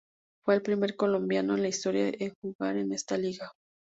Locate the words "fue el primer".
0.43-0.95